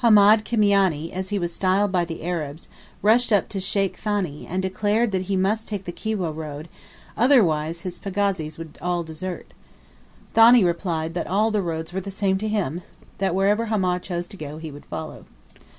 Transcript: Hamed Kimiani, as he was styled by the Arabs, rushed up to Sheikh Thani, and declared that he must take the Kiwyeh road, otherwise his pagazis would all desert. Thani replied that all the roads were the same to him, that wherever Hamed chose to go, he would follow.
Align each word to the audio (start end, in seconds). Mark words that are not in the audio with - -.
Hamed 0.00 0.46
Kimiani, 0.46 1.12
as 1.12 1.28
he 1.28 1.38
was 1.38 1.52
styled 1.52 1.92
by 1.92 2.06
the 2.06 2.24
Arabs, 2.24 2.70
rushed 3.02 3.30
up 3.34 3.50
to 3.50 3.60
Sheikh 3.60 3.98
Thani, 3.98 4.46
and 4.46 4.62
declared 4.62 5.12
that 5.12 5.24
he 5.28 5.36
must 5.36 5.68
take 5.68 5.84
the 5.84 5.92
Kiwyeh 5.92 6.34
road, 6.34 6.70
otherwise 7.18 7.82
his 7.82 7.98
pagazis 7.98 8.56
would 8.56 8.78
all 8.80 9.02
desert. 9.02 9.52
Thani 10.32 10.64
replied 10.64 11.12
that 11.12 11.26
all 11.26 11.50
the 11.50 11.60
roads 11.60 11.92
were 11.92 12.00
the 12.00 12.10
same 12.10 12.38
to 12.38 12.48
him, 12.48 12.80
that 13.18 13.34
wherever 13.34 13.66
Hamed 13.66 14.02
chose 14.02 14.26
to 14.28 14.38
go, 14.38 14.56
he 14.56 14.70
would 14.70 14.86
follow. 14.86 15.26